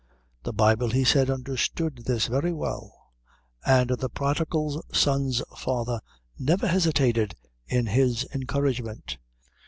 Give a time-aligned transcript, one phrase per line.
[0.41, 3.11] The Bible, he said, understood this very well,
[3.63, 6.01] and the Prodigal Son's father
[6.39, 7.35] never hesitated
[7.67, 9.19] in his encouragement.